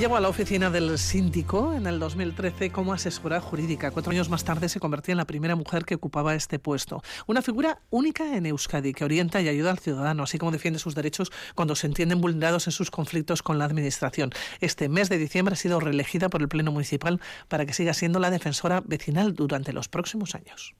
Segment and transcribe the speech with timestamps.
[0.00, 3.90] llegó a la oficina del síndico en el 2013 como asesora jurídica.
[3.90, 7.02] Cuatro años más tarde se convertía en la primera mujer que ocupaba este puesto.
[7.26, 10.94] Una figura única en Euskadi que orienta y ayuda al ciudadano, así como defiende sus
[10.94, 14.30] derechos cuando se entienden vulnerados en sus conflictos con la Administración.
[14.62, 18.20] Este mes de diciembre ha sido reelegida por el Pleno Municipal para que siga siendo
[18.20, 20.74] la defensora vecinal durante los próximos años.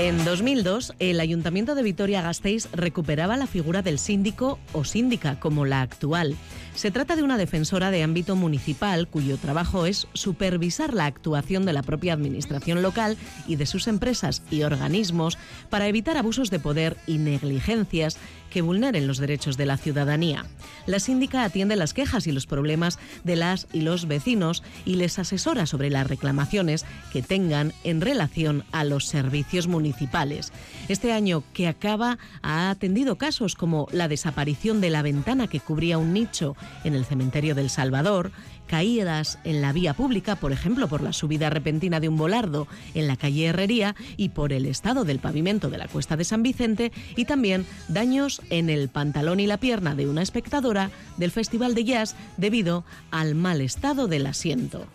[0.00, 5.82] En 2002, el Ayuntamiento de Vitoria-Gasteiz recuperaba la figura del síndico o síndica como la
[5.82, 6.36] actual.
[6.76, 11.72] Se trata de una defensora de ámbito municipal cuyo trabajo es supervisar la actuación de
[11.72, 13.16] la propia administración local
[13.48, 15.36] y de sus empresas y organismos
[15.68, 18.18] para evitar abusos de poder y negligencias
[18.50, 20.46] que vulneren los derechos de la ciudadanía.
[20.86, 25.18] La síndica atiende las quejas y los problemas de las y los vecinos y les
[25.18, 30.52] asesora sobre las reclamaciones que tengan en relación a los servicios municipales.
[30.88, 35.98] Este año que acaba ha atendido casos como la desaparición de la ventana que cubría
[35.98, 38.30] un nicho en el cementerio del Salvador,
[38.68, 43.08] caídas en la vía pública, por ejemplo, por la subida repentina de un volardo en
[43.08, 46.92] la calle Herrería y por el estado del pavimento de la Cuesta de San Vicente
[47.16, 51.84] y también daños en el pantalón y la pierna de una espectadora del Festival de
[51.84, 54.86] Jazz debido al mal estado del asiento.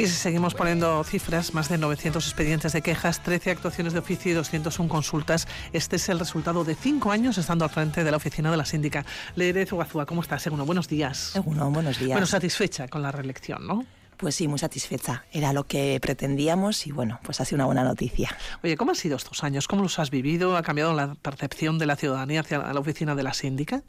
[0.00, 4.34] Y seguimos poniendo cifras, más de 900 expedientes de quejas, 13 actuaciones de oficio y
[4.34, 5.46] 201 consultas.
[5.74, 8.64] Este es el resultado de cinco años estando al frente de la oficina de la
[8.64, 9.04] síndica.
[9.34, 10.40] Leire Zugazúa, ¿cómo estás?
[10.40, 11.18] Segundo, buenos días.
[11.18, 12.12] Segundo, buenos días.
[12.12, 13.84] Bueno, satisfecha con la reelección, ¿no?
[14.16, 15.26] Pues sí, muy satisfecha.
[15.32, 18.34] Era lo que pretendíamos y bueno, pues ha sido una buena noticia.
[18.64, 19.68] Oye, ¿cómo han sido estos años?
[19.68, 20.56] ¿Cómo los has vivido?
[20.56, 23.82] ¿Ha cambiado la percepción de la ciudadanía hacia la oficina de la síndica?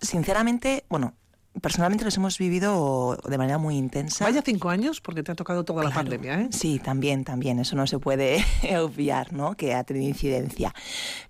[0.00, 1.12] Sinceramente, bueno,
[1.60, 4.24] personalmente los hemos vivido de manera muy intensa.
[4.24, 6.48] Vaya cinco años, porque te ha tocado toda la pandemia, ¿eh?
[6.52, 7.58] Sí, también, también.
[7.58, 8.44] Eso no se puede
[8.80, 9.56] obviar, ¿no?
[9.56, 10.72] Que ha tenido incidencia.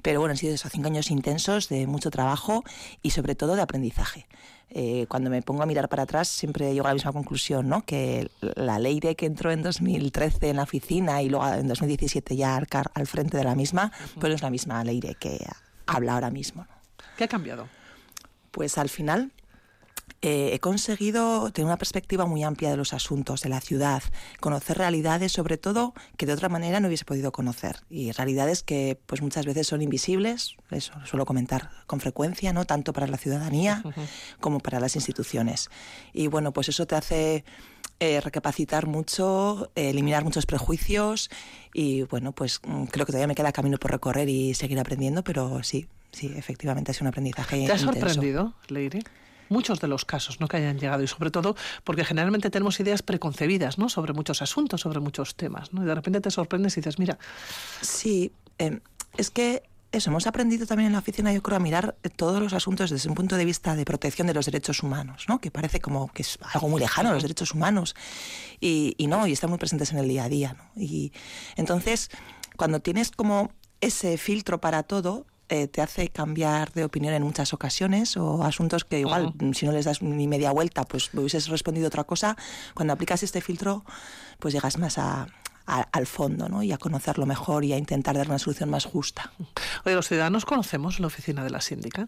[0.02, 2.64] Pero bueno, han sido esos cinco años intensos de mucho trabajo
[3.02, 4.26] y sobre todo de aprendizaje.
[4.72, 7.82] Eh, cuando me pongo a mirar para atrás siempre llego a la misma conclusión, ¿no?
[7.82, 12.36] Que la ley de que entró en 2013 en la oficina y luego en 2017
[12.36, 15.44] ya al, al frente de la misma, pues es la misma ley de que
[15.86, 16.66] habla ahora mismo.
[17.16, 17.66] ¿Qué ha cambiado?
[18.52, 19.32] Pues al final
[20.22, 24.02] eh, he conseguido tener una perspectiva muy amplia de los asuntos de la ciudad,
[24.40, 28.98] conocer realidades sobre todo que de otra manera no hubiese podido conocer y realidades que
[29.06, 33.82] pues muchas veces son invisibles, eso suelo comentar con frecuencia, no tanto para la ciudadanía
[34.40, 35.70] como para las instituciones.
[36.12, 37.44] Y bueno, pues eso te hace
[37.98, 41.30] eh, recapacitar mucho, eliminar muchos prejuicios
[41.72, 45.22] y bueno, pues mm, creo que todavía me queda camino por recorrer y seguir aprendiendo,
[45.22, 47.66] pero sí, sí, efectivamente es un aprendizaje.
[47.66, 49.00] ¿Te ha sorprendido, Leire?
[49.50, 50.48] Muchos de los casos ¿no?
[50.48, 53.90] que hayan llegado y sobre todo porque generalmente tenemos ideas preconcebidas ¿no?
[53.90, 55.82] sobre muchos asuntos, sobre muchos temas ¿no?
[55.82, 57.18] y de repente te sorprendes y dices, mira.
[57.82, 58.80] Sí, em,
[59.18, 62.52] es que eso, hemos aprendido también en la oficina, yo creo, a mirar todos los
[62.52, 65.40] asuntos desde un punto de vista de protección de los derechos humanos, ¿no?
[65.40, 67.96] Que parece como que es algo muy lejano, los derechos humanos.
[68.60, 70.80] Y, y no, y están muy presentes en el día a día, ¿no?
[70.80, 71.12] Y
[71.56, 72.08] entonces,
[72.56, 73.50] cuando tienes como
[73.80, 78.84] ese filtro para todo, eh, te hace cambiar de opinión en muchas ocasiones o asuntos
[78.84, 82.36] que igual, si no les das ni media vuelta, pues hubieses respondido otra cosa.
[82.72, 83.84] Cuando aplicas este filtro,
[84.38, 85.26] pues llegas más a,
[85.66, 86.62] al fondo ¿no?
[86.62, 89.32] y a conocerlo mejor y a intentar dar una solución más justa.
[89.84, 92.06] Oye, ¿los ciudadanos conocemos la oficina de la síndica?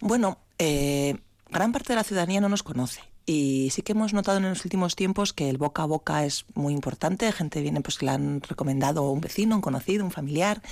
[0.00, 1.18] Bueno, eh,
[1.50, 4.64] gran parte de la ciudadanía no nos conoce y sí que hemos notado en los
[4.64, 7.30] últimos tiempos que el boca a boca es muy importante.
[7.30, 10.62] Gente viene, pues que le han recomendado un vecino, un conocido, un familiar.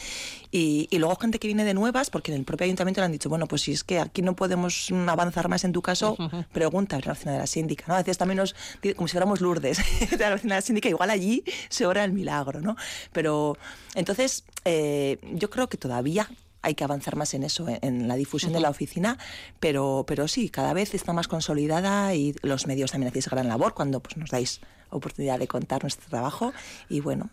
[0.50, 3.12] Y, y, luego gente que viene de nuevas, porque en el propio ayuntamiento le han
[3.12, 6.16] dicho, bueno, pues si es que aquí no podemos avanzar más en tu caso,
[6.52, 7.84] pregunta a la oficina de la síndica.
[7.88, 7.94] ¿no?
[7.94, 8.56] A veces también nos,
[8.96, 9.76] como si fuéramos Lourdes
[10.10, 12.62] de la oficina de la síndica, igual allí se ora el milagro.
[12.62, 12.74] ¿no?
[13.12, 13.58] Pero
[13.94, 16.30] entonces, eh, yo creo que todavía
[16.66, 19.18] hay que avanzar más en eso, en, la difusión de la oficina,
[19.60, 23.72] pero, pero sí, cada vez está más consolidada y los medios también hacéis gran labor
[23.72, 24.60] cuando pues, nos dais
[24.90, 26.52] oportunidad de contar nuestro trabajo
[26.88, 27.30] y bueno,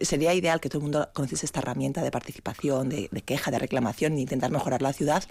[0.00, 4.14] sería ideal que todo el mundo conociese esta herramienta de participación, de, queja, de reclamación
[4.14, 5.24] e intentar mejorar la ciudad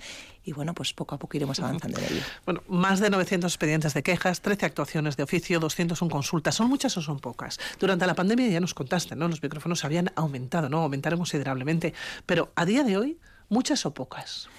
[0.43, 2.21] y bueno, pues poco a poco iremos avanzando en ello.
[2.45, 6.55] Bueno, más de 900 expedientes de quejas, 13 actuaciones de oficio, 201 consultas.
[6.55, 7.59] ¿Son muchas o son pocas?
[7.79, 9.27] Durante la pandemia ya nos contaste, ¿no?
[9.27, 10.79] Los micrófonos habían aumentado, ¿no?
[10.79, 11.93] Aumentaron considerablemente,
[12.25, 13.17] pero a día de hoy,
[13.49, 14.49] ¿muchas o pocas?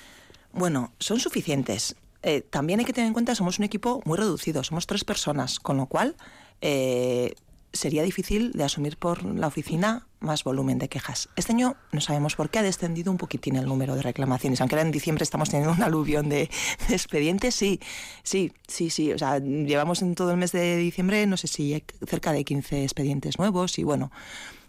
[0.52, 1.96] Bueno, son suficientes.
[2.22, 5.58] Eh, también hay que tener en cuenta, somos un equipo muy reducido, somos tres personas,
[5.58, 6.16] con lo cual
[6.60, 7.34] eh,
[7.72, 11.28] sería difícil de asumir por la oficina más volumen de quejas.
[11.36, 14.74] Este año no sabemos por qué ha descendido un poquitín el número de reclamaciones, aunque
[14.74, 16.50] ahora en diciembre estamos teniendo un aluvión de,
[16.90, 17.80] expedientes, sí,
[18.22, 21.82] sí, sí, sí, o sea, llevamos en todo el mes de diciembre, no sé si
[22.06, 24.10] cerca de 15 expedientes nuevos y bueno,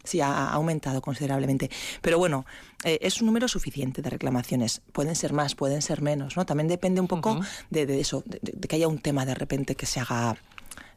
[0.03, 1.69] sí ha aumentado considerablemente.
[2.01, 2.45] Pero bueno,
[2.83, 4.81] eh, es un número suficiente de reclamaciones.
[4.91, 6.45] Pueden ser más, pueden ser menos, ¿no?
[6.45, 7.39] También depende un poco
[7.69, 10.37] de, eso, de, que haya un tema de repente que se haga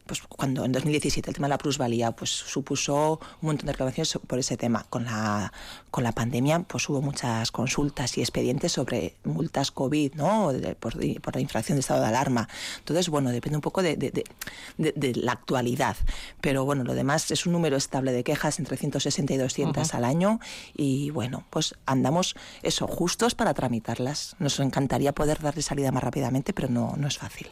[0.05, 4.17] pues cuando en 2017 el tema de la plusvalía pues supuso un montón de reclamaciones
[4.27, 4.85] por ese tema.
[4.89, 5.51] Con la,
[5.95, 10.51] con la pandemia pues hubo muchas consultas y expedientes sobre multas COVID, ¿no?
[10.77, 12.49] por, la infracción de estado de alarma.
[12.79, 15.95] Entonces, bueno, depende un poco de, de, la actualidad.
[16.41, 20.03] Pero bueno, lo demás es un número estable de quejas entre 160 y 200 al
[20.03, 20.41] año
[20.75, 24.35] y bueno, pues andamos eso, justos para tramitarlas.
[24.39, 27.47] Nos encantaría poder darle salida más rápidamente, pero no, no es fácil.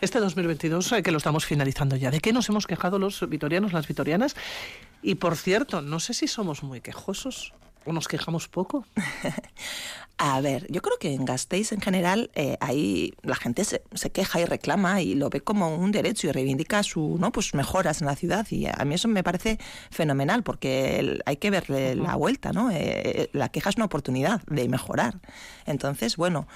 [0.00, 2.10] Este 2022, eh, que lo estamos finalizando ya.
[2.10, 4.34] ¿De qué nos hemos quejado los vitorianos, las vitorianas?
[5.02, 7.52] Y por cierto, no sé si somos muy quejosos
[7.84, 8.84] o nos quejamos poco.
[10.18, 14.40] A ver, yo creo que en Gasteiz en general eh, ahí la gente se, queja
[14.40, 17.32] y reclama y lo ve como un derecho y reivindica su, ¿no?
[17.32, 19.58] pues mejoras en la ciudad y a mí eso me parece
[19.90, 22.70] fenomenal porque hay que verle la vuelta, ¿no?
[22.72, 25.20] Eh, la queja es una oportunidad de mejorar.
[25.66, 26.48] Entonces, bueno,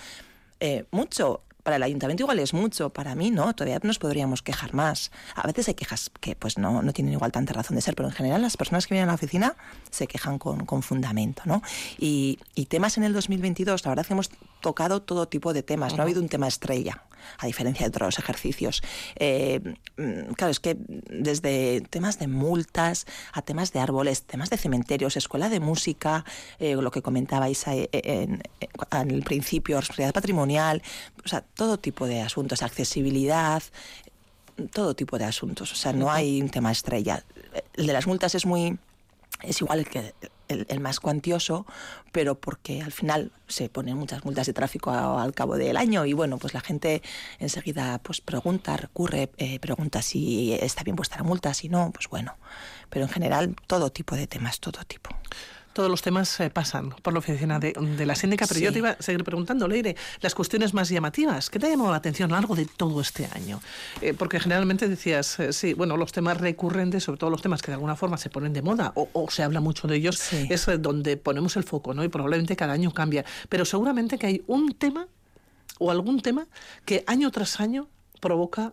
[0.61, 4.75] eh, mucho para el ayuntamiento igual es mucho, para mí no, todavía nos podríamos quejar
[4.75, 5.11] más.
[5.35, 8.09] A veces hay quejas que pues no, no tienen igual tanta razón de ser, pero
[8.09, 9.57] en general las personas que vienen a la oficina
[9.91, 11.43] se quejan con, con fundamento.
[11.45, 11.63] ¿no?
[11.99, 14.31] Y, y, temas en el 2022, la verdad que hemos
[14.61, 17.03] tocado todo tipo de temas, no ha habido un tema estrella
[17.39, 18.83] a diferencia de otros ejercicios.
[19.17, 19.61] Eh,
[19.97, 25.17] mm, claro, es que desde temas de multas a temas de árboles, temas de cementerios,
[25.17, 26.25] escuela de música,
[26.59, 28.43] eh, lo que comentabais en, en,
[28.91, 30.83] al principio, responsabilidad patrimonial,
[31.25, 33.63] o sea, todo tipo de asuntos, accesibilidad,
[34.73, 35.73] todo tipo de asuntos.
[35.73, 37.25] O sea, no hay un tema estrella.
[37.75, 38.79] El de las multas es muy
[39.43, 40.15] es igual el que
[40.49, 41.67] el, más cuantioso,
[42.13, 46.13] pero porque al final se ponen muchas multas de tráfico al cabo del año y
[46.13, 47.03] bueno, pues la gente
[47.39, 52.09] enseguida pues pregunta, recurre, eh, pregunta si está bien puesta la multa, si no, pues
[52.09, 52.37] bueno,
[52.89, 55.11] pero en general todo tipo de temas, todo tipo
[55.73, 57.75] todos los temas eh, pasan por la oficina de,
[58.05, 61.59] la síndica, pero yo te iba a seguir preguntando, Leire, las cuestiones más llamativas, ¿qué
[61.59, 63.61] te ha llamado la atención a lo largo de todo este año?
[64.01, 67.71] Eh, porque generalmente decías, eh, sí, bueno, los temas recurrentes, sobre todo los temas que
[67.71, 71.17] de alguna forma se ponen de moda o, se habla mucho de ellos, es donde
[71.17, 72.03] ponemos el foco, ¿no?
[72.03, 73.25] Y probablemente cada año cambia.
[73.49, 75.07] Pero seguramente que hay un tema
[75.79, 76.47] o algún tema
[76.85, 77.89] que año tras año
[78.21, 78.73] provoca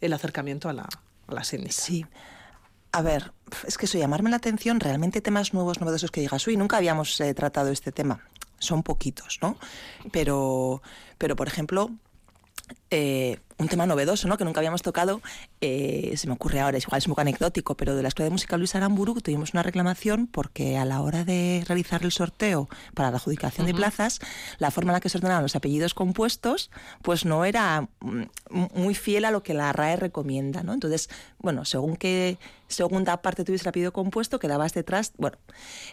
[0.00, 0.88] el acercamiento a la,
[1.28, 1.72] a la síndica.
[1.72, 2.04] Sí.
[2.92, 3.32] A ver,
[3.66, 7.20] es que eso, llamarme la atención, realmente temas nuevos, novedosos que digas, uy, nunca habíamos
[7.20, 8.20] eh, tratado este tema.
[8.58, 9.56] Son poquitos, ¿no?
[10.10, 10.82] Pero,
[11.16, 11.90] pero por ejemplo,
[12.90, 14.38] eh, un tema novedoso, ¿no?
[14.38, 15.20] Que nunca habíamos tocado,
[15.60, 18.24] eh, se me ocurre ahora, es igual es un poco anecdótico, pero de la Escuela
[18.24, 22.68] de Música Luis Aramburu tuvimos una reclamación porque a la hora de realizar el sorteo
[22.94, 24.18] para la adjudicación de plazas,
[24.58, 26.70] la forma en la que se ordenaban los apellidos compuestos,
[27.02, 28.22] pues no era mm,
[28.74, 30.72] muy fiel a lo que la RAE recomienda, ¿no?
[30.72, 35.36] Entonces, bueno, según que segunda parte tuviese el apellido compuesto, quedabas detrás, bueno,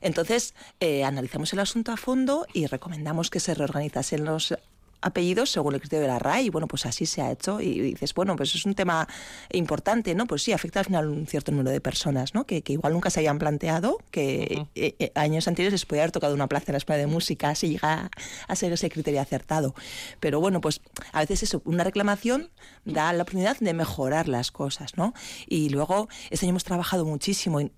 [0.01, 4.55] entonces eh, analizamos el asunto a fondo y recomendamos que se reorganizasen los
[5.01, 7.79] apellidos según el criterio de la RAI y bueno, pues así se ha hecho y
[7.79, 9.07] dices, bueno, pues es un tema
[9.51, 10.25] importante, ¿no?
[10.25, 12.45] Pues sí, afecta al final un cierto número de personas, ¿no?
[12.45, 16.11] Que, que igual nunca se habían planteado, que eh, eh, años anteriores les podía haber
[16.11, 18.09] tocado una plaza en la escuela de música si llega
[18.47, 19.75] a ser ese criterio acertado.
[20.19, 22.49] Pero bueno, pues a veces eso, una reclamación
[22.85, 25.13] da la oportunidad de mejorar las cosas, ¿no?
[25.47, 27.71] Y luego, este año hemos trabajado muchísimo y,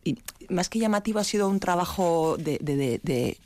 [0.49, 3.37] más que llamativo ha sido un trabajo de, de, de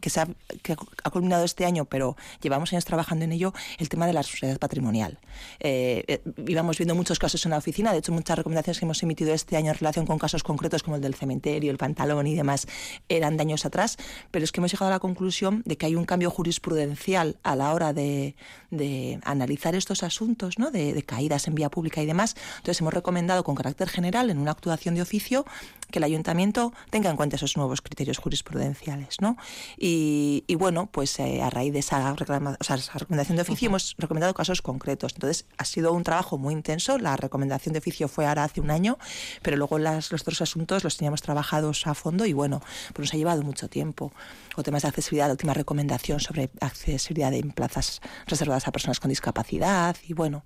[0.00, 0.28] que, se ha,
[0.62, 4.22] que ha culminado este año, pero llevamos años trabajando en ello, el tema de la
[4.22, 5.18] responsabilidad patrimonial.
[5.60, 9.02] Eh, eh, íbamos viendo muchos casos en la oficina, de hecho muchas recomendaciones que hemos
[9.02, 12.34] emitido este año en relación con casos concretos como el del cementerio, el pantalón y
[12.34, 12.66] demás
[13.08, 13.96] eran de años atrás,
[14.30, 17.56] pero es que hemos llegado a la conclusión de que hay un cambio jurisprudencial a
[17.56, 18.36] la hora de,
[18.70, 20.70] de analizar estos asuntos, ¿no?
[20.70, 22.34] de caídas en vía pública y demás.
[22.58, 25.44] Entonces hemos recomendado con carácter general en una actuación de oficio
[25.92, 29.20] que el ayuntamiento tenga en cuenta esos nuevos criterios jurisprudenciales.
[29.20, 29.36] ¿no?
[29.76, 35.12] Y, bueno, pues eh, a raíz de esa, recomendación de oficio hemos recomendado casos concretos.
[35.14, 36.98] Entonces ha sido un trabajo muy intenso.
[36.98, 38.98] La recomendación de oficio fue ahora hace un año,
[39.42, 42.60] pero luego las, los otros asuntos los teníamos trabajados a fondo y bueno,
[42.94, 44.12] pues nos ha llevado mucho tiempo.
[44.56, 49.08] O temas de accesibilidad, la última recomendación sobre accesibilidad en plazas reservadas a personas con
[49.08, 50.44] discapacidad y bueno,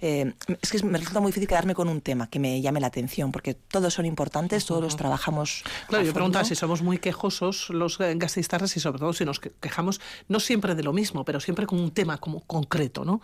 [0.00, 2.88] eh, es que me resulta muy difícil quedarme con un tema que me llame la
[2.88, 5.64] atención, porque todos son importantes, todos los trabajamos.
[5.88, 10.00] Claro, yo preguntaba si somos muy quejosos los gastistas y sobre todo si nos quejamos
[10.28, 13.20] no siempre de lo mismo, pero siempre con un tema como concreto, ¿no?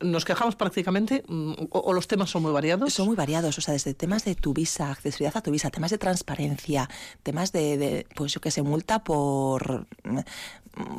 [0.00, 2.92] nos quejamos prácticamente mm, o, los temas son muy variados.
[2.92, 5.90] Son muy variados, o sea, desde temas de tu visa, accesibilidad a tu visa, temas
[5.90, 6.88] de transparencia,
[7.22, 9.47] temas de, de pues yo que sé, multa por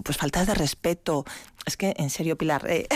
[0.04, 1.26] pues faltas de respeto.
[1.66, 2.88] Es que, en serio, Pilar, eh,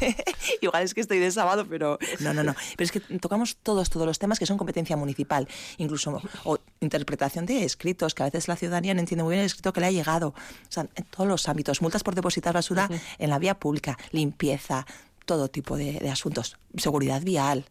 [0.60, 2.54] igual es que estoy de sábado, pero no, no, no.
[2.76, 5.48] Pero es que tocamos todos, todos los temas que son competencia municipal,
[5.78, 9.46] incluso o interpretación de escritos, que a veces la ciudadanía no entiende muy bien el
[9.46, 10.28] escrito que le ha llegado.
[10.28, 12.88] O sea, en todos los ámbitos, multas por depositar basura
[13.18, 14.86] en la vía pública, limpieza,
[15.24, 16.56] todo tipo de, asuntos.
[16.76, 17.64] Seguridad vial,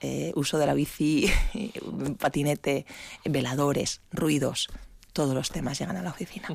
[0.00, 1.30] eh, uso de la bici,
[2.18, 2.86] patinete,
[3.24, 4.68] veladores, ruidos
[5.16, 6.46] todos los temas llegan a la oficina.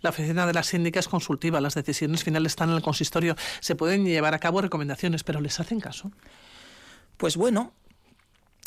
[0.00, 3.36] La oficina de la síndica es consultiva, las decisiones finales están en el consistorio.
[3.60, 6.10] Se pueden llevar a cabo recomendaciones, pero ¿les hacen caso?
[7.16, 7.72] Pues bueno.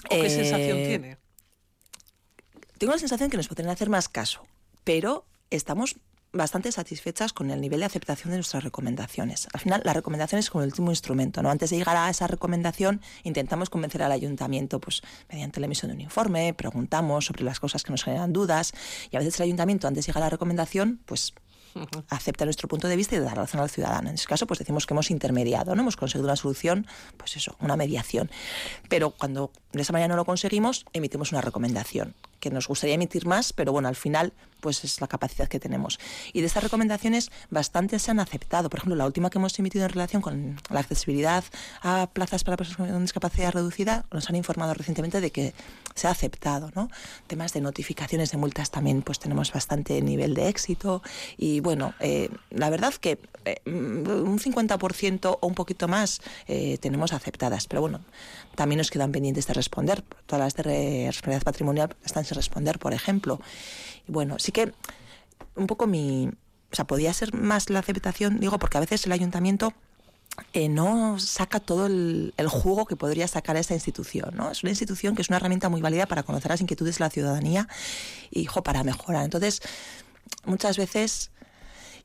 [0.09, 1.17] qué sensación eh, tiene?
[2.77, 4.47] Tengo la sensación que nos pueden hacer más caso,
[4.85, 5.97] pero estamos
[6.35, 9.47] bastante satisfechas con el nivel de aceptación de nuestras recomendaciones.
[9.53, 11.41] Al final, la recomendación es como el último instrumento.
[11.41, 11.49] ¿no?
[11.49, 15.95] Antes de llegar a esa recomendación, intentamos convencer al ayuntamiento pues, mediante la emisión de
[15.95, 18.73] un informe, preguntamos sobre las cosas que nos generan dudas
[19.11, 21.33] y a veces el ayuntamiento, antes de llegar a la recomendación, pues
[22.09, 24.09] acepta nuestro punto de vista y da razón al ciudadano.
[24.09, 25.81] En ese caso, pues decimos que hemos intermediado, ¿no?
[25.81, 26.87] Hemos conseguido una solución,
[27.17, 28.29] pues eso, una mediación.
[28.89, 33.25] Pero cuando de esa manera no lo conseguimos, emitimos una recomendación que nos gustaría emitir
[33.25, 34.33] más, pero bueno, al final
[34.65, 35.99] pues es la capacidad que tenemos.
[36.33, 38.67] Y de estas recomendaciones bastantes se han aceptado.
[38.67, 41.43] Por ejemplo, la última que hemos emitido en relación con la accesibilidad
[41.83, 45.53] a plazas para personas con discapacidad reducida, nos han informado recientemente de que
[45.93, 46.89] se ha aceptado, ¿no?
[47.27, 51.03] Temas de notificaciones de multas también pues tenemos bastante nivel de éxito
[51.37, 57.13] y bueno, eh, la verdad que eh, un 50% o un poquito más eh, tenemos
[57.13, 58.01] aceptadas, pero bueno,
[58.55, 60.03] también nos quedan pendientes de responder.
[60.25, 63.39] Todas las de responsabilidad patrimonial están responder, por ejemplo.
[64.07, 64.73] Bueno, sí que
[65.55, 66.29] un poco mi...
[66.71, 69.73] O sea, podía ser más la aceptación, digo, porque a veces el ayuntamiento
[70.53, 74.31] eh, no saca todo el, jugo que podría sacar a esta institución.
[74.35, 74.51] ¿no?
[74.51, 77.09] Es una institución que es una herramienta muy válida para conocer las inquietudes de la
[77.09, 77.67] ciudadanía
[78.31, 79.23] y para mejorar.
[79.23, 79.61] Entonces,
[80.45, 81.31] muchas veces,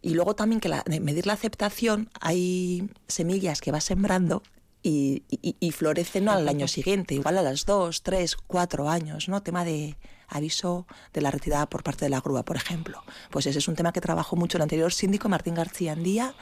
[0.02, 4.42] y luego también que la, medir la aceptación, hay semillas que va sembrando
[4.82, 9.42] y, y, florecen al año siguiente, igual a las dos, tres, cuatro años, ¿no?
[9.42, 9.96] Tema de
[10.28, 13.02] aviso de la retirada por parte de la grúa, por ejemplo.
[13.30, 16.34] Pues ese es un tema que trabajó mucho el anterior síndico Martín García Andía.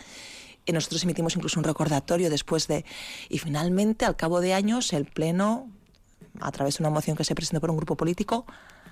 [0.64, 2.85] Y nosotros emitimos incluso un recordatorio después de...
[3.28, 5.71] Y finalmente, al cabo de años, el Pleno,
[6.40, 8.45] a través de una moción que se presentó por un grupo político,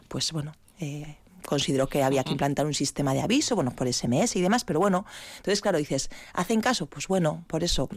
[0.08, 4.36] pues bueno, eh, consideró que había que implantar un sistema de aviso, bueno, por SMS
[4.36, 5.04] y demás, pero bueno,
[5.36, 6.86] entonces claro, dices, ¿hacen caso?
[6.86, 7.88] Pues bueno, por eso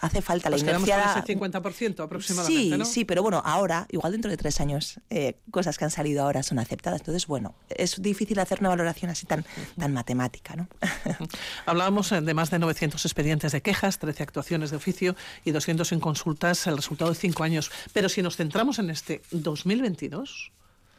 [0.00, 1.14] hace falta la inercia.
[1.16, 2.84] ese 50% aproximadamente.
[2.84, 6.22] Sí, sí, pero bueno, ahora, igual dentro de tres años, eh, cosas que han salido
[6.22, 7.00] ahora son aceptadas.
[7.00, 9.44] Entonces, bueno, es difícil hacer una valoración así tan,
[9.78, 10.68] tan matemática, ¿no?
[11.66, 15.92] Hablábamos eh, de más de 900 expedientes de quejas, 13 actuaciones de oficio y 200
[15.92, 17.70] en consultas, el resultado de cinco años.
[17.92, 20.52] Pero si nos centramos en este 2022.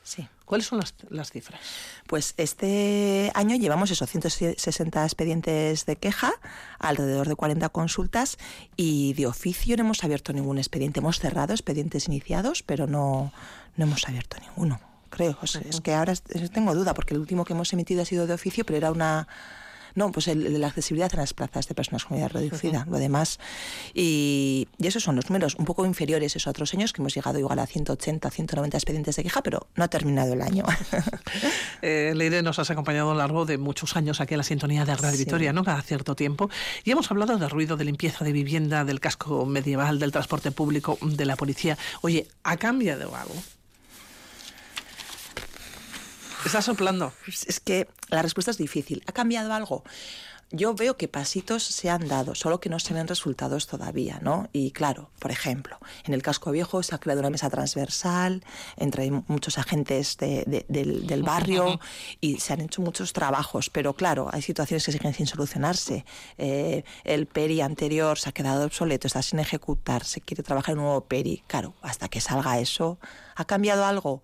[0.09, 0.27] Sí.
[0.43, 1.61] ¿Cuáles son las, cifras?
[2.07, 6.33] Pues este año llevamos esos 160 expedientes de queja,
[6.79, 8.39] alrededor de 40 consultas
[8.75, 10.99] y de oficio no hemos abierto ningún expediente.
[10.99, 13.31] Hemos cerrado expedientes iniciados, pero no,
[13.77, 15.37] no hemos abierto ninguno, creo.
[15.43, 18.65] es que ahora tengo duda porque el último que hemos emitido ha sido de oficio,
[18.65, 19.27] pero era una
[19.99, 22.97] no, pues el, de la accesibilidad en las plazas de personas con movilidad reducida, lo
[22.97, 23.37] demás.
[23.93, 27.59] Y, esos son los números un poco inferiores esos otros años, que hemos llegado igual
[27.59, 30.63] a 180, 190 expedientes de queja, pero no ha terminado el año.
[31.81, 34.85] eh, Leire, nos has acompañado a lo largo de muchos años aquí en la sintonía
[34.85, 35.65] de Radio Victoria, ¿no?
[35.65, 36.49] Cada cierto tiempo.
[36.85, 40.97] Y hemos hablado de ruido, de limpieza de vivienda, del casco medieval, del transporte público,
[41.01, 41.77] de la policía.
[42.01, 43.35] Oye, ¿ha cambiado algo?
[46.45, 47.13] Está soplando.
[47.27, 49.03] Es que la respuesta es difícil.
[49.07, 49.83] ¿Ha cambiado algo?
[50.51, 54.49] Yo veo que pasitos se han dado, solo que no se ven resultados todavía, ¿no?
[54.51, 58.43] Y claro, por ejemplo, en el casco viejo se ha creado una mesa transversal
[58.75, 61.79] entre muchos agentes del, barrio
[62.19, 66.03] y se han hecho muchos trabajos, pero claro, hay situaciones que siguen sin solucionarse.
[66.39, 70.83] Eh, el PERI anterior se ha quedado obsoleto, está sin ejecutar, se quiere trabajar un
[70.83, 71.43] nuevo PERI.
[71.45, 72.97] Claro, hasta que salga eso,
[73.35, 74.23] ¿ha cambiado algo?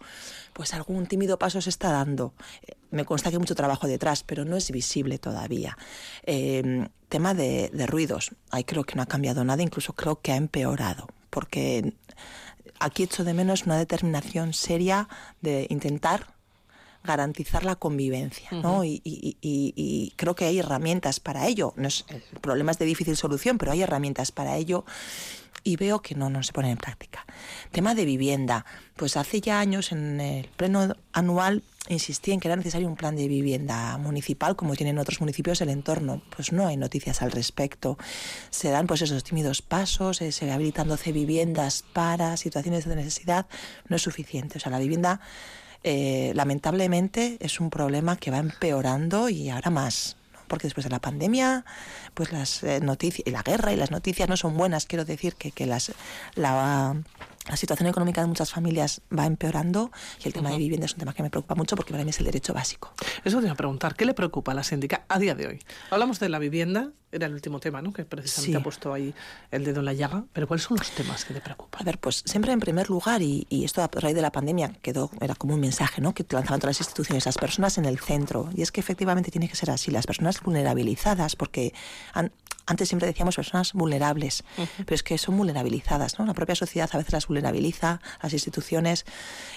[0.53, 2.33] Pues algún tímido paso se está dando
[2.91, 5.77] me consta que hay mucho trabajo detrás, pero no es visible todavía.
[6.23, 10.35] Em, tema de, ruidos, ahí creo que no ha cambiado nada, incluso creo que ha
[10.35, 11.93] empeorado, porque
[12.79, 15.07] aquí echo de menos una determinación seria
[15.41, 16.33] de intentar
[17.03, 18.83] garantizar la convivencia, ¿no?
[18.83, 21.73] y, y, creo que hay herramientas para ello.
[21.75, 24.85] No es, el problema es de difícil solución, pero hay herramientas para ello
[25.65, 27.25] y veo que no, no se pone en práctica.
[27.71, 28.65] Tema de vivienda.
[28.95, 33.15] Pues hace ya años en el pleno anual insistí en que era necesario un plan
[33.15, 36.21] de vivienda municipal como tienen otros municipios del entorno.
[36.35, 37.97] Pues no hay noticias al respecto.
[38.49, 43.45] Se dan pues esos tímidos pasos, eh, se habilitan 12 viviendas para situaciones de necesidad.
[43.87, 44.57] No es suficiente.
[44.57, 45.19] O sea, la vivienda
[45.83, 50.99] eh, lamentablemente es un problema que va empeorando y ahora más porque después de la
[50.99, 51.65] pandemia,
[52.13, 54.85] pues las eh, noticias, y la guerra y las noticias no son buenas.
[54.85, 55.91] Quiero decir que, que las,
[56.35, 56.95] la,
[57.47, 59.91] la situación económica de muchas familias va empeorando
[60.23, 62.09] y el tema de vivienda es un tema que me preocupa mucho porque para mí
[62.09, 62.93] es el derecho básico.
[63.23, 65.59] Eso te iba a preguntar, ¿qué le preocupa a la síndica a día de hoy?
[65.91, 67.93] Hablamos de la vivienda, era el último tema, ¿no?
[67.93, 69.13] Que precisamente ha puesto ahí
[69.51, 71.81] el dedo en la llaga, pero ¿cuáles son los temas que le preocupan?
[71.81, 75.09] A ver, pues siempre en primer lugar, y, esto a raíz de la pandemia quedó,
[75.21, 76.13] era como un mensaje, ¿no?
[76.13, 78.49] Que lanzaban todas las instituciones, las personas en el centro.
[78.53, 81.73] Y es que efectivamente tiene que ser así, las personas vulnerabilizadas, porque
[82.13, 82.31] han,
[82.65, 84.43] antes siempre decíamos personas vulnerables,
[84.77, 86.25] pero es que son vulnerabilizadas, ¿no?
[86.25, 89.05] La propia sociedad a veces las vulnerabiliza, las instituciones.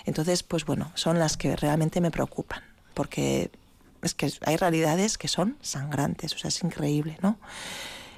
[0.05, 2.62] Entonces, pues bueno, son las que realmente me preocupan,
[2.95, 3.50] porque
[4.03, 7.38] es que hay realidades que son sangrantes, o sea, es increíble, ¿no?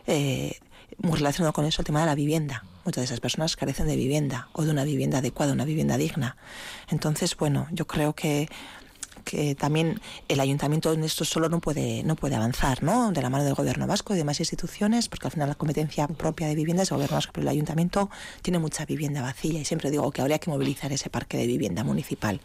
[0.06, 0.58] Eh,
[0.98, 2.64] muy relacionado con eso el tema de la vivienda.
[2.84, 6.36] Muchas de esas personas carecen de vivienda o de una vivienda adecuada, una vivienda digna.
[6.88, 8.48] Entonces, bueno, yo creo que
[9.24, 13.12] que también el ayuntamiento en esto solo no puede, no puede avanzar, ¿no?
[13.12, 16.48] De la mano del gobierno vasco y demás instituciones, porque al final la competencia propia
[16.48, 18.10] de vivienda es el gobierno vasco, pero el ayuntamiento
[18.42, 21.84] tiene mucha vivienda vacía y siempre digo que habría que movilizar ese parque de vivienda
[21.84, 22.40] municipal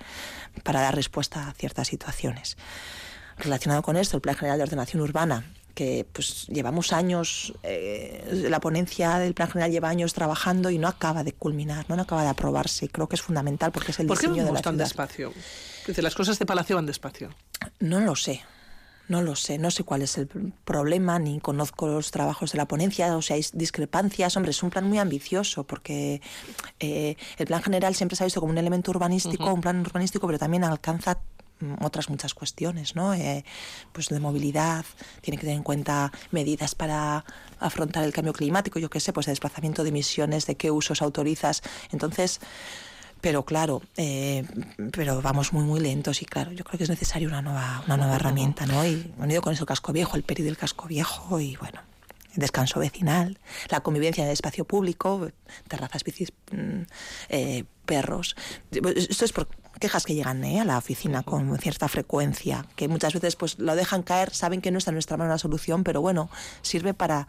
[0.63, 2.57] para dar respuesta a ciertas situaciones.
[3.37, 8.59] Relacionado con esto, el Plan General de Ordenación Urbana que pues llevamos años, eh, la
[8.59, 12.29] ponencia del Plan General lleva años trabajando y no acaba de culminar, no, acaba de
[12.29, 12.87] aprobarse.
[12.87, 15.33] Creo que es fundamental porque es el diseño de la tan despacio?
[15.87, 17.29] Dice, las cosas de Palacio van despacio.
[17.79, 18.43] No lo sé.
[19.07, 20.27] No lo sé, no sé cuál es el
[20.63, 24.35] problema, ni conozco los trabajos de la ponencia, o sea, hay discrepancias.
[24.35, 26.21] Hombre, es un plan muy ambicioso, porque
[26.79, 30.25] eh, el plan general siempre se ha visto como un elemento urbanístico, un plan urbanístico,
[30.25, 31.19] pero también alcanza
[31.81, 33.13] otras muchas cuestiones, ¿no?
[33.13, 33.45] Eh,
[33.93, 34.85] pues de movilidad,
[35.21, 37.23] tiene que tener en cuenta medidas para
[37.59, 41.01] afrontar el cambio climático, yo qué sé, pues de desplazamiento de emisiones, de qué usos
[41.01, 41.61] autorizas.
[41.91, 42.41] Entonces,
[43.25, 44.45] pero claro, eh,
[44.91, 47.97] pero vamos muy muy lentos y claro, yo creo que es necesaria una nueva, una
[47.97, 48.85] nueva herramienta, ¿no?
[48.85, 51.81] Y unido con eso casco viejo, el peri del casco viejo y bueno,
[52.35, 53.39] el descanso vecinal,
[53.71, 55.27] la convivencia en el espacio público,
[55.67, 56.81] terrazas, bicis, mm,
[57.29, 58.35] eh, perros.
[58.69, 59.47] Esto es por
[59.79, 60.61] quejas que llegan ¿eh?
[60.61, 64.69] a la oficina con cierta frecuencia, que muchas veces pues lo dejan caer, saben que
[64.69, 66.29] no está en nuestra mano la solución, pero bueno,
[66.61, 67.27] sirve para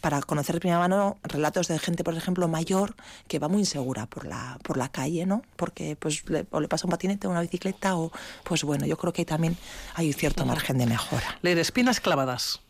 [0.00, 2.94] para conocer de primera mano relatos de gente, por ejemplo, mayor
[3.28, 5.42] que va muy insegura por la, por la calle, ¿no?
[5.56, 8.12] Porque pues le, o le pasa un patinete o una bicicleta o
[8.44, 9.56] pues bueno, yo creo que también
[9.94, 11.38] hay un cierto margen de mejora.
[11.42, 12.60] Leer espinas clavadas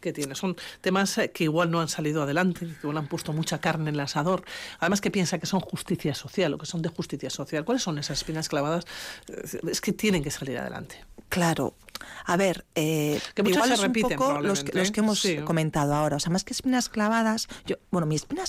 [0.00, 0.34] que tiene.
[0.34, 3.90] Son temas eh, que igual no han salido adelante, que igual han puesto mucha carne
[3.90, 4.42] en el asador.
[4.78, 7.64] Además que piensa que son justicia social o que son de justicia social.
[7.64, 8.86] ¿Cuáles son esas espinas clavadas?
[9.68, 10.96] Es que tienen que salir adelante.
[11.28, 11.74] Claro,
[12.24, 16.16] a ver, eh, que igual repiten, un poco los que, los que hemos comentado ahora.
[16.16, 18.46] O sea, más que espinas clavadas, yo, bueno, mi espina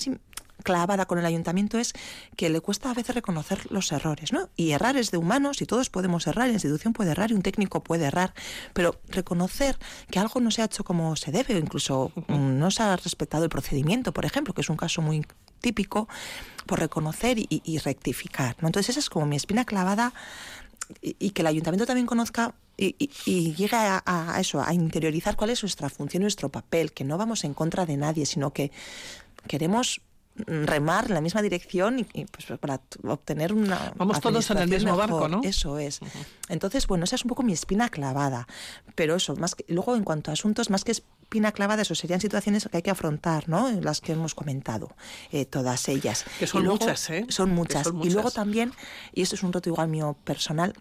[0.62, 1.94] clavada con el ayuntamiento es
[2.36, 4.50] que le cuesta a veces reconocer los errores, ¿no?
[4.56, 7.42] Y errar es de humanos y todos podemos errar, la institución puede errar y un
[7.42, 8.34] técnico puede errar,
[8.74, 9.78] pero reconocer
[10.10, 13.44] que algo no se ha hecho como se debe o incluso no se ha respetado
[13.44, 15.26] el procedimiento, por ejemplo, que es un caso muy
[15.60, 16.08] típico,
[16.66, 18.68] por reconocer y, rectificar, ¿no?
[18.68, 20.14] Entonces esa es como mi espina clavada
[21.02, 25.62] y, que el ayuntamiento también conozca y, y, llegue a, eso, a interiorizar cuál es
[25.64, 28.72] nuestra función, nuestro papel, que no vamos en contra de nadie, sino que
[29.48, 30.02] queremos
[30.36, 34.96] remar en la misma dirección y, pues, para obtener una vamos todos en el mismo
[34.96, 36.00] barco no eso es.
[36.48, 38.48] Entonces bueno esa es un poco mi espina clavada.
[38.96, 40.94] Pero eso más que luego en cuanto a asuntos más que
[41.32, 44.94] espina clavada eso serían situaciones que hay que afrontar no las que hemos comentado
[45.32, 47.26] eh, todas ellas que son muchas ¿eh?
[47.30, 48.74] son muchas y luego también
[49.14, 50.74] y esto es un reto igual mío personal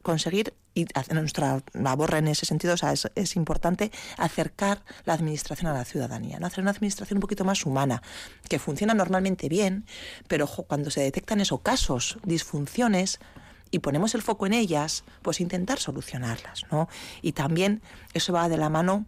[0.00, 2.74] conseguir, y nuestra labor en ese sentido
[3.14, 6.46] es, importante, acercar la administración a la ciudadanía, ¿no?
[6.46, 8.00] hacer una administración un poquito más humana,
[8.48, 9.84] que funciona normalmente bien,
[10.26, 13.18] pero cuando se detectan esos casos, disfunciones,
[13.70, 16.62] y ponemos el foco en ellas, pues intentar solucionarlas.
[16.70, 16.88] ¿no?
[17.20, 17.82] Y también
[18.14, 19.04] eso va de la mano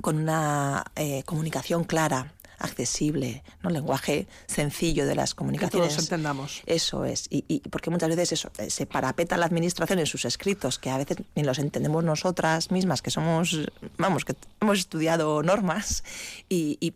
[0.00, 3.70] con una eh, comunicación clara, accesible, ¿no?
[3.70, 5.88] lenguaje sencillo de las comunicaciones.
[5.88, 6.62] Que todos entendamos.
[6.66, 7.26] Eso es.
[7.30, 10.98] Y, porque muchas veces eso, eh, se parapeta la administración en sus escritos, que a
[10.98, 13.58] veces ni los entendemos nosotras mismas, que somos,
[13.98, 16.04] vamos, que hemos estudiado normas
[16.48, 16.94] y,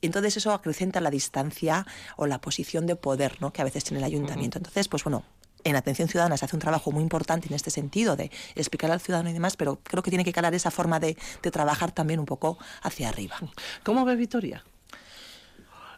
[0.00, 3.52] entonces eso acrecenta la distancia o la posición de poder ¿no?
[3.52, 4.56] que a veces tiene el ayuntamiento.
[4.56, 5.22] Entonces, pues bueno,
[5.64, 9.00] en atención ciudadana se hace un trabajo muy importante en este sentido de explicar al
[9.00, 11.16] ciudadano y demás, pero creo que tiene que calar esa forma de,
[11.50, 13.36] trabajar también un poco hacia arriba.
[13.82, 14.64] ¿Cómo ve Vitoria?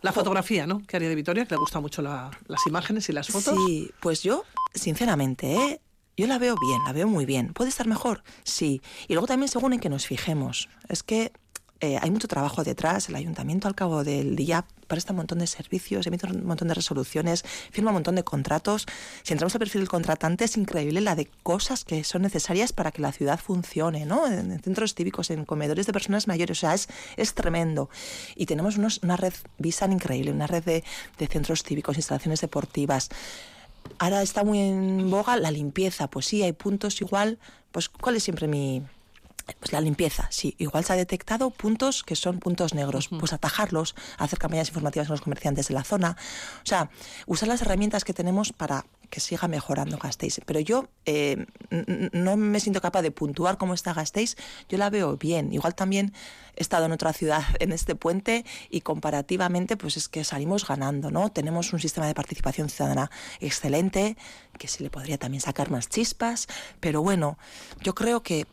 [0.01, 0.83] La fotografía, ¿no?
[0.87, 3.55] Que haría de Vitoria, que le gusta mucho las imágenes y las fotos.
[3.67, 4.45] Sí, pues yo,
[4.75, 5.81] sinceramente, ¿eh?
[6.17, 7.53] yo la veo bien, la veo muy bien.
[7.53, 8.23] ¿Puede estar mejor?
[8.45, 8.83] Sí.
[9.09, 10.69] Y luego también según en que nos fijemos.
[10.89, 11.33] Es que
[11.83, 13.09] eh, hay mucho trabajo detrás.
[13.09, 16.75] El ayuntamiento al cabo del día presta un montón de servicios, emite un montón de
[16.75, 18.87] resoluciones, firma un montón de contratos.
[19.25, 22.93] Si entramos al perfil del contratante es increíble la de cosas que son necesarias para
[22.93, 24.29] que la ciudad funcione, ¿no?
[24.29, 27.91] En centros cívicos, en comedores de personas mayores, o sea, es, es tremendo.
[28.37, 30.85] Y tenemos unos, una red Visan increíble, una red de,
[31.19, 33.09] de centros cívicos, instalaciones deportivas.
[33.99, 37.41] Ahora está muy en boga la limpieza, pues sí, hay puntos igual,
[37.73, 38.85] pues ¿cuál es siempre mi,
[39.59, 43.95] pues la limpieza, sí, igual se ha detectado puntos que son puntos negros, pues atajarlos,
[44.19, 46.17] hacer campañas informativas a los comerciantes de la zona,
[46.63, 46.91] o sea,
[47.27, 50.41] usar las herramientas que tenemos para que siga mejorando Gasteiz.
[50.47, 51.45] Pero yo eh,
[52.13, 54.37] no me siento capaz de puntuar cómo está Gasteiz,
[54.71, 55.53] yo la veo bien.
[55.53, 56.15] Igual también
[56.57, 61.11] he estado en otra ciudad en este puente y comparativamente pues es que salimos ganando,
[61.11, 61.31] ¿no?
[61.31, 64.17] Tenemos un sistema de participación ciudadana excelente,
[64.59, 66.49] que se le podría también sacar más chispas,
[66.81, 67.37] pero bueno,
[67.83, 68.47] yo creo que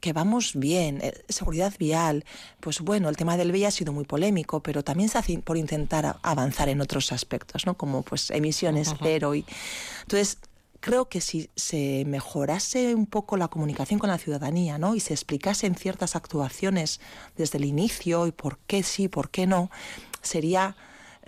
[0.00, 2.24] que vamos bien, eh, seguridad vial,
[2.60, 5.56] pues bueno, el tema del VIH ha sido muy polémico, pero también se hace por
[5.56, 7.76] intentar avanzar en otros aspectos, ¿no?
[7.76, 9.44] Como pues emisiones cero y
[10.02, 10.38] entonces
[10.80, 14.94] creo que si se mejorase un poco la comunicación con la ciudadanía, ¿no?
[14.94, 17.00] Y se explicasen ciertas actuaciones
[17.36, 19.70] desde el inicio y por qué sí, por qué no,
[20.22, 20.76] sería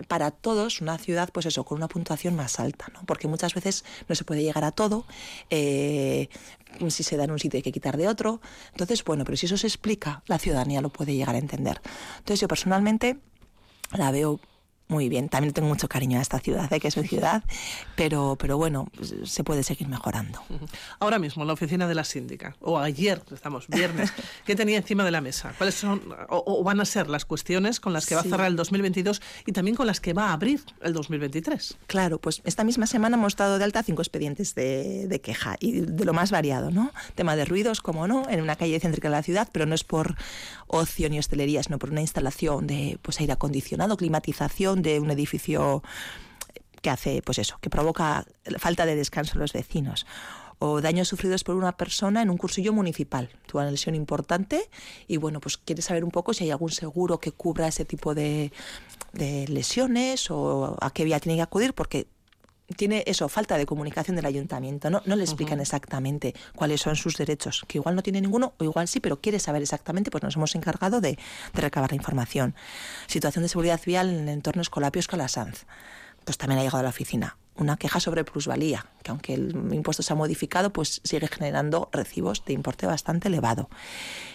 [0.07, 3.03] para todos una ciudad, pues eso, con una puntuación más alta, ¿no?
[3.05, 5.05] Porque muchas veces no se puede llegar a todo,
[5.51, 6.29] eh,
[6.89, 8.41] si se da en un sitio hay que quitar de otro.
[8.71, 11.81] Entonces, bueno, pero si eso se explica, la ciudadanía lo puede llegar a entender.
[12.19, 13.19] Entonces, yo personalmente
[13.93, 14.41] la veo
[14.89, 15.29] muy bien.
[15.29, 16.81] También tengo mucho cariño a esta ciudad, ¿eh?
[16.81, 17.43] que es mi ciudad,
[17.95, 18.89] pero, pero bueno,
[19.25, 20.43] se puede seguir mejorando.
[20.99, 24.13] Ahora mismo, la oficina de la síndica, o ayer, estamos viernes,
[24.47, 25.55] ¿qué tenía encima de la mesa?
[25.59, 28.57] ¿Cuáles son o, van a ser las cuestiones con las que va a cerrar el
[28.57, 31.77] 2022 y también con las que va a abrir el 2023?
[31.87, 35.81] Claro, pues esta misma semana hemos dado de alta cinco expedientes de, de queja y
[35.81, 36.93] de lo más variado, ¿no?
[37.15, 39.85] Tema de ruidos, como no, en una calle céntrica de la ciudad, pero no es
[39.85, 40.17] por
[40.67, 45.83] ocio ni hostelería, sino por una instalación de pues, aire acondicionado, climatización, de un edificio
[46.83, 48.27] que hace, pues eso, que provoca
[48.59, 50.07] falta de descanso a los vecinos
[50.61, 53.31] o daños sufridos por una persona en un cursillo municipal.
[53.47, 54.69] Tuvo una lesión importante
[55.07, 58.15] y bueno, pues quieres saber un poco si hay algún seguro que cubra ese tipo
[58.15, 58.53] de,
[59.13, 62.09] de lesiones o a qué vía tiene que acudir porque
[62.77, 67.17] tiene eso, falta de comunicación del ayuntamiento, no, no le explican exactamente cuáles son sus
[67.17, 70.37] derechos, que igual no tiene ninguno o igual sí, pero quiere saber exactamente, pues nos
[70.37, 71.19] hemos encargado de,
[71.55, 72.55] de recabar la información.
[73.07, 75.65] Situación de seguridad vial en el entorno Escolapio Escolasanz,
[76.29, 80.03] pues también ha llegado a la oficina una queja sobre plusvalía, que aunque el impuesto
[80.03, 83.71] se ha modificado, pues sigue generando recibos de importe bastante elevado.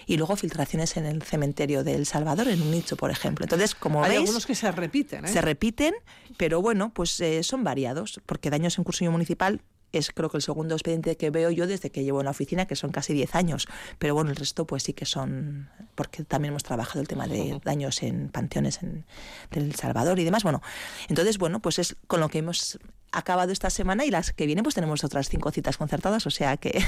[0.08, 3.46] Y luego filtraciones en el cementerio de El Salvador, en un nicho, por ejemplo.
[3.46, 5.26] Entonces, como Hay algunos que se repiten.
[5.26, 5.28] ¿eh?
[5.28, 5.94] Se repiten,
[6.36, 9.62] pero bueno, pues eh, son variados, porque daños en cursillo municipal
[9.94, 12.66] es creo que el segundo expediente que veo yo desde que llevo en la oficina,
[12.66, 13.68] que son casi 10 años.
[14.00, 17.62] Pero bueno, el resto pues sí que son, porque también hemos trabajado el tema de
[17.64, 19.06] daños en panteones en,
[19.52, 20.44] El Salvador y demás.
[20.44, 20.62] Bueno,
[21.08, 22.80] entonces, bueno, pues es con lo que hemos
[23.12, 26.58] acabado esta semana y las que vienen pues tenemos otras cinco citas concertadas, o sea
[26.58, 26.72] que...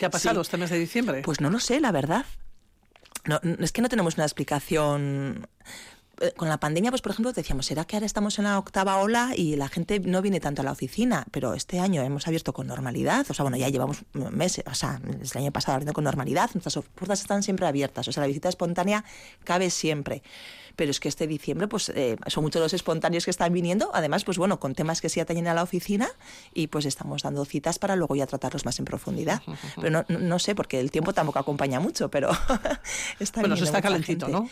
[0.00, 1.22] ¿Qué ha pasado este mes de diciembre?
[1.22, 2.26] Pues no lo sé, la verdad.
[3.24, 5.46] No, es que no tenemos una explicación
[6.36, 9.32] con la pandemia, pues por ejemplo, decíamos, ¿será que ahora estamos en la octava ola
[9.36, 11.26] y la gente no viene tanto a la oficina?
[11.30, 15.00] Pero este año hemos abierto con normalidad, o sea, bueno, ya llevamos meses, o sea,
[15.04, 18.48] el año pasado abriendo con normalidad, nuestras puertas están siempre abiertas, o sea, la visita
[18.48, 19.04] espontánea
[19.44, 20.22] cabe siempre
[20.78, 24.22] pero es que este diciembre pues eh, son muchos los espontáneos que están viniendo, además
[24.22, 26.08] pues bueno, con temas que sí atañen a la oficina
[26.54, 29.42] y pues estamos dando citas para luego ya tratarlos más en profundidad.
[29.74, 32.30] Pero no, no, sé, porque el tiempo tampoco acompaña mucho, pero
[33.18, 34.48] está Bueno, se está calentito, ¿no?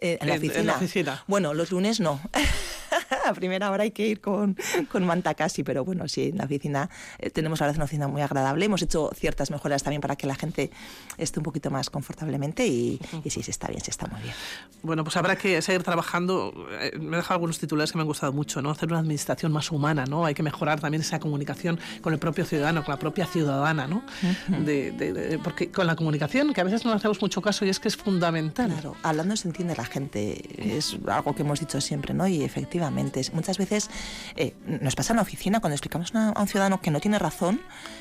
[0.00, 1.24] Eh, en, la oficina.
[1.26, 2.20] Bueno, los lunes no.
[3.24, 4.56] a primera hora hay que ir con,
[4.90, 8.22] con manta casi, pero bueno, sí, en la oficina eh, tenemos ahora una oficina muy
[8.22, 8.64] agradable.
[8.64, 10.70] Hemos hecho ciertas mejoras también para que la gente
[11.18, 14.34] esté un poquito más confortablemente y, sí, sí está bien, sí está muy bien.
[14.82, 16.52] Bueno, pues habrá que seguir trabajando.
[16.80, 18.70] Eh, me he dejado algunos titulares que me han gustado mucho, ¿no?
[18.70, 20.24] Hacer una administración más humana, ¿no?
[20.24, 24.04] Hay que mejorar también esa comunicación con el propio ciudadano, con la propia ciudadana, ¿no?
[24.48, 27.88] de, porque con la comunicación, que a veces no hacemos mucho caso y es que
[27.88, 28.70] es fundamental.
[28.70, 32.26] Claro, hablando se entiende la gente, es algo que hemos dicho siempre, ¿no?
[32.26, 33.22] Y efectivamente.
[33.32, 33.90] Muchas veces
[34.36, 37.60] eh, nos pasa en la oficina cuando explicamos a un ciudadano que no tiene razón,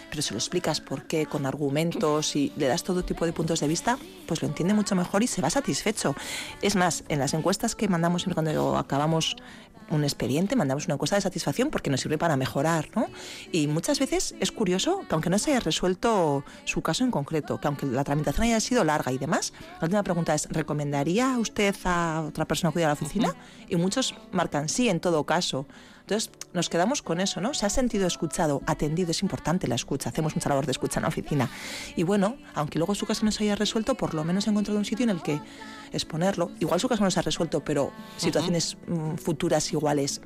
[0.10, 3.60] pero se lo explicas por qué, con argumentos y le das todo tipo de puntos
[3.60, 6.16] de vista, pues lo entiende mucho mejor y se va satisfecho.
[6.62, 9.36] Es más, en las encuestas que mandamos siempre cuando acabamos
[9.90, 13.08] un expediente, mandamos una encuesta de satisfacción porque nos sirve para mejorar, ¿no?
[13.52, 17.60] Y muchas veces es curioso que aunque no se haya resuelto su caso en concreto,
[17.60, 21.73] que aunque la tramitación haya sido larga y demás, la última pregunta es, ¿recomendaría usted
[21.86, 23.34] a otra persona acudir a la oficina?
[23.68, 25.66] Y muchos marcan sí en todo caso.
[26.02, 27.54] Entonces nos quedamos con eso, ¿no?
[27.54, 31.04] Se ha sentido escuchado, atendido, es importante la escucha, hacemos mucha labor de escucha en
[31.04, 31.50] la oficina.
[31.96, 34.78] Y bueno, aunque luego su caso no se haya resuelto, por lo menos he encontrado
[34.78, 35.40] un sitio en el que
[35.94, 36.52] exponerlo.
[36.60, 40.22] Igual su caso no se ha resuelto, pero situaciones mm, futuras iguales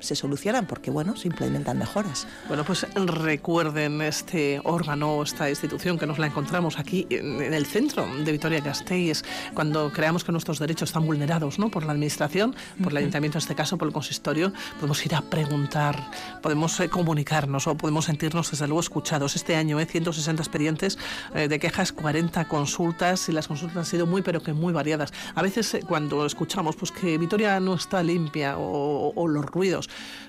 [0.00, 2.26] se solucionan porque, bueno, se implementan mejoras.
[2.48, 8.06] Bueno, pues recuerden este órgano, esta institución que nos la encontramos aquí en el centro
[8.06, 9.22] de Vitoria-Gasteiz,
[9.54, 11.70] cuando creamos que nuestros derechos están vulnerados ¿no?
[11.70, 15.22] por la Administración, por el Ayuntamiento en este caso, por el Consistorio, podemos ir a
[15.22, 16.10] preguntar,
[16.42, 19.36] podemos eh, comunicarnos o podemos sentirnos desde luego escuchados.
[19.36, 19.86] Este año, ¿eh?
[19.86, 20.98] 160 expedientes
[21.34, 25.12] eh, de quejas, 40 consultas y las consultas han sido muy, pero que muy variadas.
[25.34, 29.87] A veces eh, cuando escuchamos pues que Vitoria no está limpia o los ruidos,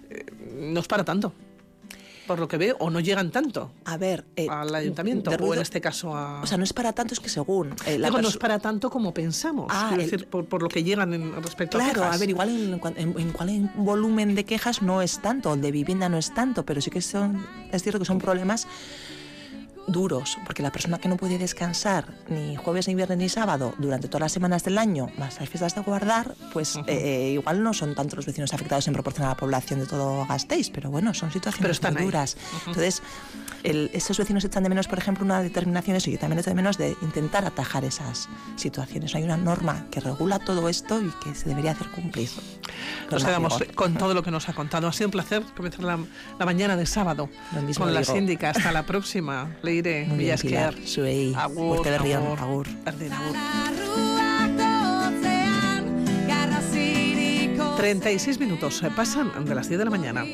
[0.09, 0.25] eh,
[0.59, 1.33] no es para tanto
[2.29, 5.61] por lo que veo, o no llegan tanto a ver, eh, al ayuntamiento, o en
[5.61, 6.43] este caso a...
[6.43, 7.73] O sea, no es para tanto, es que según...
[7.87, 11.79] Eh, no es para tanto como pensamos, ah, decir, por, lo que llegan en, respecto
[11.79, 12.15] a quejas.
[12.15, 12.79] a ver, igual en,
[13.17, 16.81] en, cuál volumen de quejas no es tanto, el de vivienda no es tanto, pero
[16.81, 18.67] sí que son, es cierto que son problemas
[19.91, 24.07] duros, porque la persona que no puede descansar ni jueves, ni viernes, ni sábado durante
[24.07, 27.95] todas las semanas del año, más las fiestas de guardar, pues eh, igual no son
[27.95, 31.31] tanto los vecinos afectados en proporción a la población de todo Gasteiz, pero bueno, son
[31.31, 32.37] situaciones muy duras.
[32.67, 33.01] Entonces,
[33.63, 36.77] esos vecinos echan de menos, por ejemplo, una determinación, eso yo también echo de menos
[36.77, 39.15] de intentar atajar esas situaciones.
[39.15, 42.29] Hay una norma que regula todo esto y que se debería hacer cumplir.
[43.11, 44.87] Nos quedamos con todo lo que nos ha contado.
[44.87, 45.99] Ha sido un placer comenzar la,
[46.45, 47.29] mañana de sábado
[47.77, 48.51] con la síndica.
[48.51, 49.55] Hasta la próxima.
[49.81, 50.75] Leire, Villasquer.
[50.85, 52.39] Zuei, agur, de agur.
[52.39, 52.67] agur.
[52.83, 53.35] Berdin, agur.
[57.77, 60.25] 36 minutos pasan de las 10 de la mañana.